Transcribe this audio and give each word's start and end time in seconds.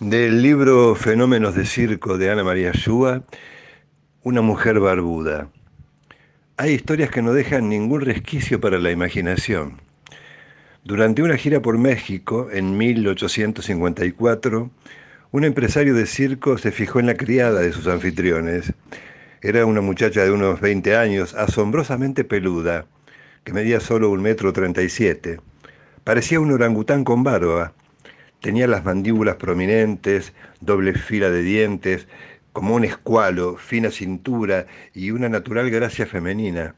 Del 0.00 0.42
libro 0.42 0.94
Fenómenos 0.94 1.56
de 1.56 1.66
Circo 1.66 2.18
de 2.18 2.30
Ana 2.30 2.44
María 2.44 2.70
Shua, 2.70 3.24
Una 4.22 4.42
mujer 4.42 4.78
barbuda. 4.78 5.48
Hay 6.56 6.70
historias 6.70 7.10
que 7.10 7.20
no 7.20 7.32
dejan 7.32 7.68
ningún 7.68 8.02
resquicio 8.02 8.60
para 8.60 8.78
la 8.78 8.92
imaginación. 8.92 9.80
Durante 10.84 11.20
una 11.20 11.36
gira 11.36 11.60
por 11.60 11.78
México, 11.78 12.48
en 12.52 12.78
1854, 12.78 14.70
un 15.32 15.44
empresario 15.44 15.96
de 15.96 16.06
circo 16.06 16.58
se 16.58 16.70
fijó 16.70 17.00
en 17.00 17.06
la 17.06 17.16
criada 17.16 17.58
de 17.58 17.72
sus 17.72 17.88
anfitriones. 17.88 18.72
Era 19.42 19.66
una 19.66 19.80
muchacha 19.80 20.22
de 20.22 20.30
unos 20.30 20.60
20 20.60 20.94
años, 20.94 21.34
asombrosamente 21.34 22.22
peluda, 22.22 22.86
que 23.42 23.52
medía 23.52 23.80
solo 23.80 24.10
un 24.10 24.22
metro 24.22 24.52
treinta 24.52 24.80
y 24.80 24.90
siete. 24.90 25.40
Parecía 26.04 26.38
un 26.38 26.52
orangután 26.52 27.02
con 27.02 27.24
barba 27.24 27.74
Tenía 28.40 28.66
las 28.68 28.84
mandíbulas 28.84 29.36
prominentes, 29.36 30.32
doble 30.60 30.94
fila 30.94 31.30
de 31.30 31.42
dientes, 31.42 32.06
como 32.52 32.74
un 32.74 32.84
escualo, 32.84 33.56
fina 33.56 33.90
cintura 33.90 34.66
y 34.94 35.10
una 35.10 35.28
natural 35.28 35.70
gracia 35.70 36.06
femenina. 36.06 36.74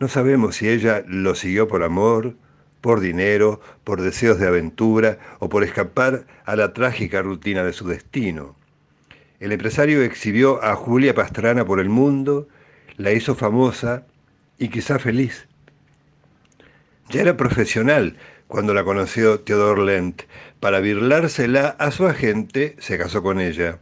No 0.00 0.08
sabemos 0.08 0.56
si 0.56 0.68
ella 0.68 1.04
lo 1.06 1.34
siguió 1.34 1.68
por 1.68 1.82
amor, 1.82 2.34
por 2.80 3.00
dinero, 3.00 3.60
por 3.84 4.00
deseos 4.00 4.38
de 4.38 4.48
aventura 4.48 5.18
o 5.38 5.48
por 5.48 5.62
escapar 5.62 6.26
a 6.44 6.56
la 6.56 6.72
trágica 6.72 7.22
rutina 7.22 7.62
de 7.62 7.72
su 7.72 7.86
destino. 7.86 8.56
El 9.38 9.52
empresario 9.52 10.02
exhibió 10.02 10.62
a 10.62 10.74
Julia 10.74 11.14
Pastrana 11.14 11.64
por 11.64 11.80
el 11.80 11.88
mundo, 11.88 12.48
la 12.96 13.12
hizo 13.12 13.34
famosa 13.34 14.04
y 14.58 14.68
quizá 14.68 14.98
feliz. 14.98 15.46
Ya 17.10 17.20
era 17.22 17.36
profesional 17.36 18.16
cuando 18.52 18.74
la 18.74 18.84
conoció 18.84 19.40
Theodor 19.40 19.78
Lent. 19.78 20.24
Para 20.60 20.80
birlársela 20.80 21.68
a 21.78 21.90
su 21.90 22.06
agente, 22.06 22.76
se 22.80 22.98
casó 22.98 23.22
con 23.22 23.40
ella. 23.40 23.78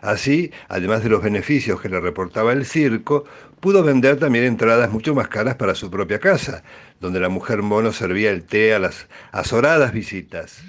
Así, 0.00 0.50
además 0.66 1.04
de 1.04 1.10
los 1.10 1.22
beneficios 1.22 1.80
que 1.80 1.88
le 1.88 2.00
reportaba 2.00 2.52
el 2.52 2.66
circo, 2.66 3.24
pudo 3.60 3.84
vender 3.84 4.16
también 4.16 4.46
entradas 4.46 4.90
mucho 4.90 5.14
más 5.14 5.28
caras 5.28 5.54
para 5.54 5.76
su 5.76 5.92
propia 5.92 6.18
casa, 6.18 6.64
donde 6.98 7.20
la 7.20 7.28
mujer 7.28 7.62
mono 7.62 7.92
servía 7.92 8.32
el 8.32 8.42
té 8.42 8.74
a 8.74 8.80
las 8.80 9.06
azoradas 9.30 9.92
visitas. 9.92 10.60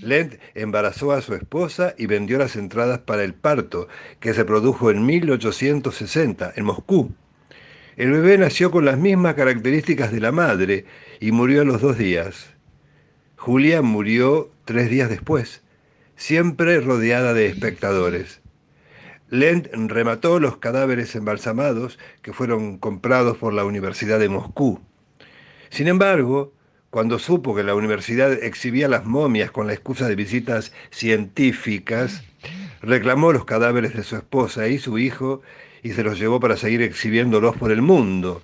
Lent 0.00 0.36
embarazó 0.54 1.12
a 1.12 1.20
su 1.20 1.34
esposa 1.34 1.94
y 1.98 2.06
vendió 2.06 2.38
las 2.38 2.56
entradas 2.56 3.00
para 3.00 3.22
el 3.22 3.34
parto, 3.34 3.88
que 4.18 4.32
se 4.32 4.46
produjo 4.46 4.90
en 4.90 5.04
1860 5.04 6.54
en 6.56 6.64
Moscú. 6.64 7.12
El 7.98 8.12
bebé 8.12 8.38
nació 8.38 8.70
con 8.70 8.86
las 8.86 8.96
mismas 8.96 9.34
características 9.34 10.10
de 10.10 10.20
la 10.20 10.32
madre 10.32 10.86
y 11.20 11.32
murió 11.32 11.60
a 11.60 11.64
los 11.66 11.82
dos 11.82 11.98
días. 11.98 12.54
Julia 13.38 13.82
murió 13.82 14.50
tres 14.64 14.90
días 14.90 15.08
después, 15.08 15.62
siempre 16.16 16.80
rodeada 16.80 17.34
de 17.34 17.46
espectadores. 17.46 18.40
Lent 19.30 19.68
remató 19.72 20.40
los 20.40 20.56
cadáveres 20.56 21.14
embalsamados 21.14 22.00
que 22.20 22.32
fueron 22.32 22.78
comprados 22.78 23.36
por 23.36 23.54
la 23.54 23.64
Universidad 23.64 24.18
de 24.18 24.28
Moscú. 24.28 24.80
Sin 25.70 25.86
embargo, 25.86 26.52
cuando 26.90 27.20
supo 27.20 27.54
que 27.54 27.62
la 27.62 27.76
universidad 27.76 28.32
exhibía 28.32 28.88
las 28.88 29.04
momias 29.06 29.52
con 29.52 29.68
la 29.68 29.72
excusa 29.72 30.08
de 30.08 30.16
visitas 30.16 30.72
científicas, 30.90 32.24
reclamó 32.82 33.32
los 33.32 33.44
cadáveres 33.44 33.94
de 33.94 34.02
su 34.02 34.16
esposa 34.16 34.66
y 34.66 34.78
su 34.78 34.98
hijo 34.98 35.42
y 35.84 35.92
se 35.92 36.02
los 36.02 36.18
llevó 36.18 36.40
para 36.40 36.56
seguir 36.56 36.82
exhibiéndolos 36.82 37.56
por 37.56 37.70
el 37.70 37.82
mundo. 37.82 38.42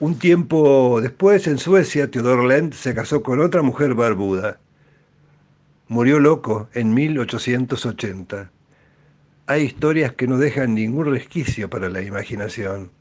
Un 0.00 0.16
tiempo 0.16 1.00
después, 1.00 1.48
en 1.48 1.58
Suecia, 1.58 2.08
Theodor 2.08 2.44
Lent 2.44 2.72
se 2.72 2.94
casó 2.94 3.20
con 3.20 3.40
otra 3.40 3.62
mujer 3.62 3.94
barbuda. 3.94 4.60
Murió 5.88 6.20
loco 6.20 6.68
en 6.72 6.94
1880. 6.94 8.52
Hay 9.46 9.62
historias 9.62 10.12
que 10.12 10.28
no 10.28 10.38
dejan 10.38 10.76
ningún 10.76 11.06
resquicio 11.06 11.68
para 11.68 11.88
la 11.88 12.00
imaginación. 12.02 12.92